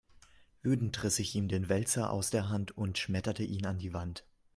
Wütend 0.63 1.03
riss 1.03 1.19
ich 1.19 1.35
ihm 1.35 1.47
den 1.47 1.69
Wälzer 1.69 2.09
aus 2.09 2.31
der 2.31 2.49
Hand 2.49 2.75
und 2.75 2.97
schmetterte 2.97 3.43
ihn 3.43 3.67
an 3.67 3.77
die 3.77 3.93
Wand. 3.93 4.25